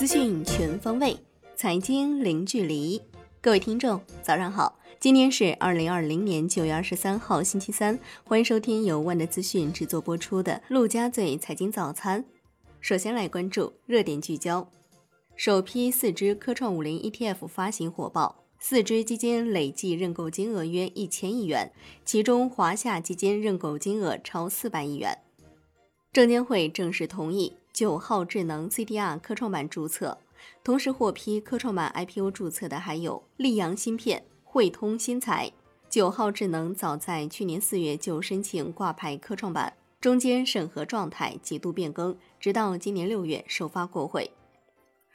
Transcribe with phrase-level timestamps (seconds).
[0.00, 1.14] 资讯全方位，
[1.54, 3.02] 财经零距离。
[3.38, 4.78] 各位听众，早上好！
[4.98, 7.98] 今天是二零二零年九月二十三号，星期三。
[8.24, 12.24] 欢迎收听由万德资讯制作播出的《陆家嘴财经早餐》。
[12.80, 14.66] 首先来关注热点聚焦：
[15.36, 21.70] 首批四只科创五零 ETF 发行火爆，四只基金累计认购金额约一千亿元，
[22.06, 25.18] 其中华夏基金认购金额超四百亿元。
[26.12, 30.18] 证监会正式同意九号智能 CDR 科创板注册，
[30.64, 35.52] 同时获批科创板 IPO 注册的还有溧阳芯片、汇通新材。
[35.88, 44.32] 九号智能早在去年四月就申请挂牌科创板，中间审核状态几度变更，直到今年六月首发过会。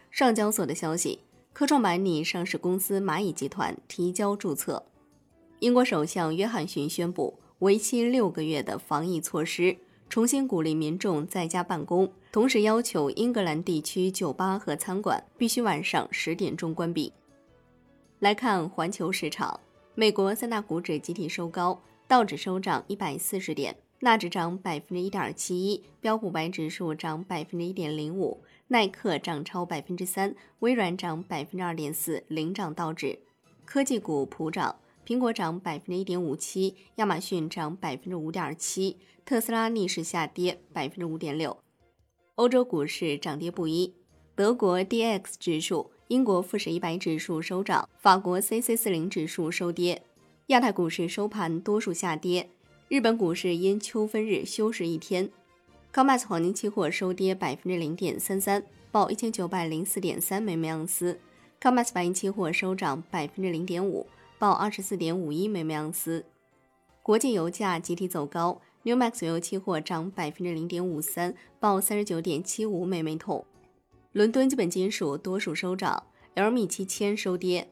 [0.09, 1.19] 上交所的消息，
[1.51, 4.85] 科创板拟上市公司蚂蚁集团提交注册。
[5.59, 9.75] 英国首相约翰逊宣布为期六个月的防疫措施。
[10.09, 17.11] 重新鼓励民众在家办公，同时要求英格兰地区酒吧和餐馆必须晚上十点钟关闭。
[18.19, 19.59] 来看环球市场，
[19.93, 33.19] 美国三大股指集体收高，道指收涨一百四十点，纳指涨百分之一点七一，标普白指数涨百分之一点零五，耐克涨超百分之三，微软涨百分之二点四，领涨道指。
[33.65, 34.75] 科技股普涨。
[35.05, 41.55] 苹果涨百分之一点五七，亚马逊涨百分之五点七，特斯拉逆势下跌百分之五点六。
[42.33, 43.93] 欧洲股市涨跌不一，
[44.33, 50.01] 德国 D X 指数、英国富时一百指数收涨，法国 C C 四零指数收跌。
[50.47, 52.49] 亚太股市收盘多数下跌，
[52.87, 55.29] 日本股市因秋分日休市一天。
[55.93, 61.19] COMEX 黄金期货收跌百分之零点三三，报一千九百零四点三每盎司。
[61.61, 64.07] COMEX 白银期货收涨百分之零点五。
[64.37, 66.25] 报二十四点五一每盎司，
[67.01, 73.45] 国际油价集体走高，Newmax 油期货涨百分之零点五三，报三十九点七五每每桶。
[74.11, 77.69] 伦敦基本金属多数收涨，LME 七千收跌。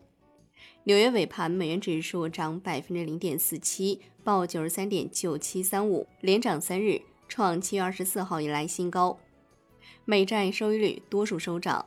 [0.85, 9.19] 纽约尾盘美元指数涨百分之零点四七，报九十三点九七三五，连涨三日，创七月二十四号以来新高。
[10.05, 11.85] 美债收益率多数收涨。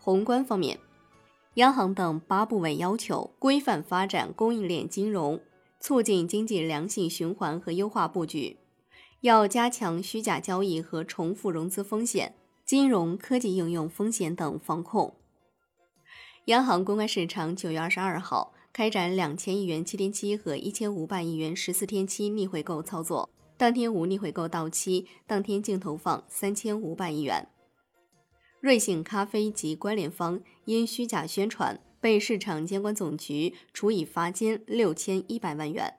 [0.00, 0.78] 宏观方面。
[1.60, 5.38] 央行等八部委要求规范发展供应链金融，
[5.78, 8.56] 促进经济良性循环和优化布局，
[9.20, 12.34] 要加强虚假交易和重复融资风险、
[12.64, 15.16] 金融科技应用风险等防控。
[16.46, 23.28] 央行公开市场九月二十二号开展两千亿元七天期和一千五百亿元十四天期逆回购操作，
[23.58, 27.46] 当天无逆回购到期，当天净投放三千五百亿元。
[28.60, 35.94] 瑞幸咖啡及关联方因虚假宣传，被市场监管总局处以罚金六千一百万元。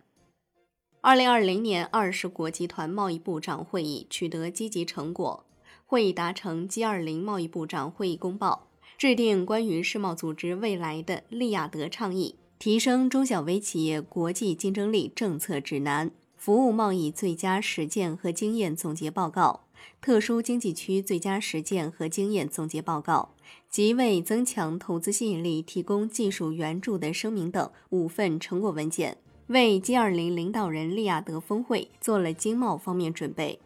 [1.01, 5.43] 二零二零年二十国集团贸易部长会议取得积极成果，
[5.87, 19.61] 会议达成 G 二零贸易部长会议公报，制定关于世贸组织未来的利雅得倡议，提升中小微企业国际竞争力政策指南，服务贸易最佳实践和经验总结报告。
[20.01, 23.29] 特殊经济区最佳实践和经验总结报告
[23.69, 33.59] 及为增强投资吸引力提供技术援助的声明等五份成果文件，为 G20 领导人利雅得峰会做了经贸方面准备。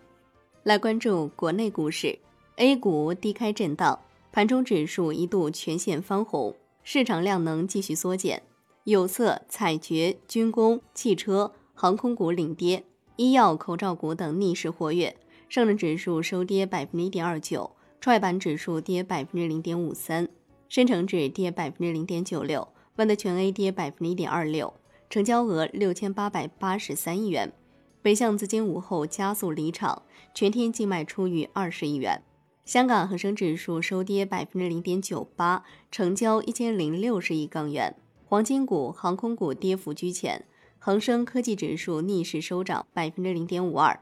[0.64, 2.18] 来关注国内股市
[2.56, 4.00] ，A 股低开震荡，
[4.31, 8.42] 盘中指数一度全线翻红，市场量能继续缩减，
[8.84, 12.84] 有色、采掘、军工、汽车、航空股领跌，
[13.16, 15.16] 医药、口罩股等逆势活跃。
[15.47, 20.28] 上证指数收跌百分之一点二九，创业板指数跌百分之零点五三，
[20.67, 24.73] 深成指跌百分之零点九六，万德全 A 跌百分之一点二六，
[25.09, 27.53] 成交额六千八百八十三亿元。
[28.01, 32.22] 北向资金午后加速离场，全天净卖出逾二十亿元。
[32.63, 37.95] 香港恒生指数收跌百分之零点九八，成交一千零六十亿港元。
[38.25, 40.45] 黄金股、航空股跌幅居前，
[40.79, 44.00] 恒生科技指数逆势收涨百分之零点五二。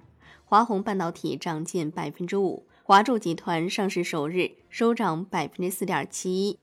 [0.53, 6.59] 华虹半导体涨近百分之五，华住集团上市首日收涨百分之四点七一。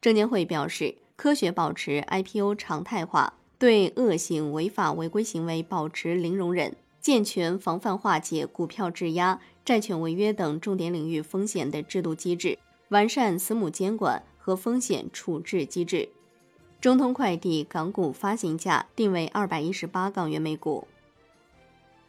[0.00, 12.58] 证监会表示，科学保持 IPO 常态化，对恶性违法违规行为保持零容忍，健全防范化解股票质押、债券违约等重点领域风险的制度机制，
[12.88, 16.08] 完善私募监管和风险处置机制。
[16.80, 20.88] 中通快递港股发行价定为二百一十八港元每股。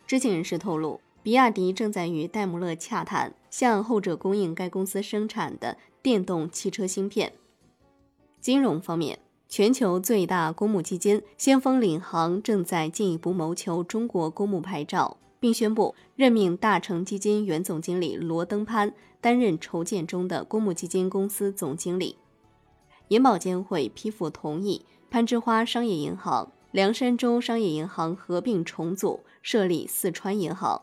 [0.08, 7.34] 知情人士透露，比亚迪正在与戴姆勒洽谈，向后者供应该公司生产的电动汽车芯片。
[8.40, 9.20] 金融方面，
[9.50, 15.18] 全球最大公募基金先锋领航正在进一步谋求中国公募牌照。
[15.46, 18.92] 并宣布任命大成基金原总经理罗登潘
[19.22, 22.18] 担任筹建中的公募基金公司总经理。
[23.10, 30.82] 银保监会批复同意攀枝花商业银行、凉山州商业银行合并重组，设立四川银行。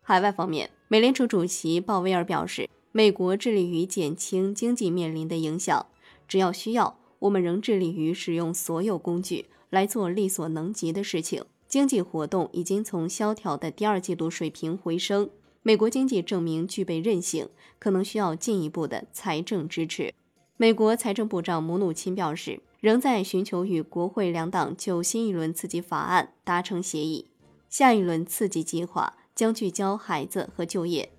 [0.00, 5.86] 海外方面，美联储主席鲍威尔表示，美国致力于减轻经济面临的影响，
[6.26, 11.44] 只要需要，我们仍致力于使用所有工具来做力所能及的事情。
[11.68, 15.30] 经济活动已经从萧条的第二季度水平回升，
[15.62, 17.48] 美国经济证明具备韧性，
[17.78, 20.12] 可能需要进一步的财政支持。
[20.56, 27.28] 美国财政部长姆努钦表示，仍在寻求与国会两党就新一轮刺激法案达成协议。
[27.68, 31.12] 下一轮刺激计划将聚焦孩子和就业。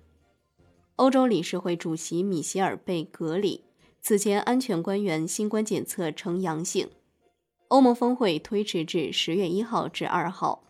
[0.96, 3.64] 欧洲理事会主席米歇尔被隔离，
[4.02, 6.90] 此前安全官员新冠检测呈阳性。
[7.68, 10.64] 欧盟峰会推迟至十月一号至二号。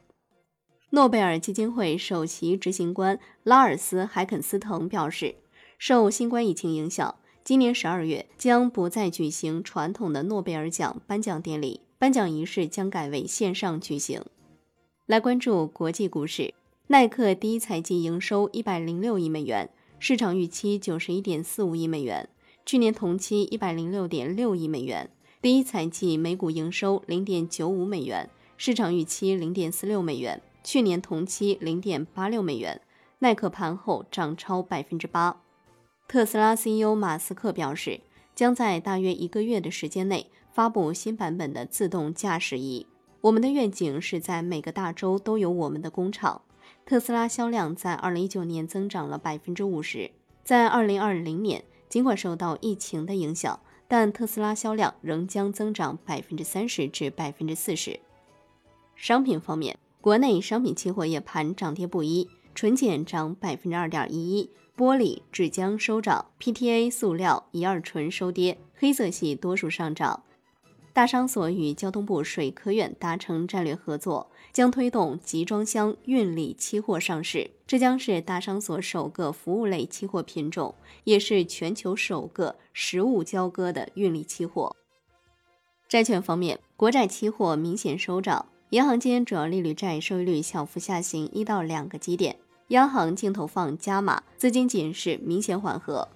[0.91, 5.35] 诺贝尔基金会首席执行官拉尔斯·海肯斯滕表示，
[5.76, 14.23] 受新冠疫情影响，今年十二月将不再举行传统的诺贝尔奖颁奖典礼，颁奖仪式将改为线上举行。
[15.05, 16.55] 来关注国际股市，
[16.87, 19.69] 耐克第一财季营收一百零六亿美元，
[19.99, 22.26] 市场预期九十一点四五亿美元，
[22.64, 25.11] 去年同期一百零六点六亿美元。
[25.43, 32.81] 第一财季每股营收零点九五美元，市场预期零点四六美元，去年同期零点八六美元。
[33.19, 35.43] 耐克盘后涨超百分之八。
[36.06, 38.00] 特斯拉 CEO 马斯克表示，
[38.34, 42.86] 将在大约一个月的时间内发布新版本的自动驾驶仪。
[43.22, 46.42] 我们的愿景是在每个大洲都有我们的工厂。
[46.86, 50.10] 特斯拉销量在二零一九年增长了百分之五十，
[50.44, 53.58] 在二零二零年，尽管受到疫情的影响。
[53.86, 58.00] 但特斯拉销量仍将增长百分之三十至百分之四十。
[58.96, 70.24] 商品方面，国内商品期货夜盘涨跌不一，纯碱涨百分之二点一一，玻璃、纸浆收涨，PTA、塑料、乙二醇收跌，黑色系多数上涨。
[70.92, 77.50] 大商所与交通部水科院达成战略合作，将推动集装箱运力期货上市。
[77.66, 80.74] 这将是大商所首个服务类期货品种，
[81.04, 84.76] 也是全球首个实物交割的运力期货。
[85.88, 92.36] 债券方面，国债期货明显收涨，银行间主要利率债收益率小幅下行一到两个基点，
[92.69, 96.08] 央行净投放加码，资金紧势明显缓和。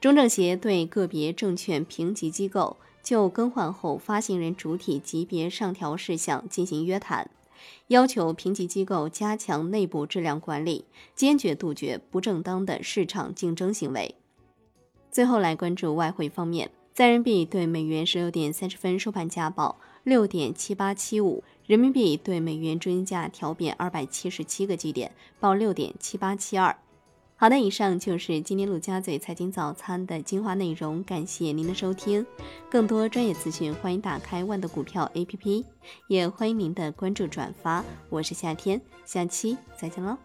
[0.00, 2.76] 中证协对个别证券评级机构。
[3.02, 7.30] 就更换后发行人主体级别上调事项进行约谈，
[7.86, 10.84] 要求评级机构加强内部质量管理，
[11.14, 14.14] 坚决杜绝不正当的市场竞争行为。
[15.10, 25.10] 最后来关注外汇方面，在人民币对美元十六点三十分收盘价报六点七八七五，人民币对美元中间价调贬二百七十七个基点，
[25.40, 26.76] 报六点七八七二。
[27.36, 32.26] 好的，以上就是今天陆家嘴财经早餐的精华内容，感谢您的收听。
[32.70, 35.64] 更多专业资讯，欢迎打开万德股票 APP，
[36.06, 37.82] 也欢迎您的关注转发。
[38.10, 40.18] 我是夏天，下期再见喽。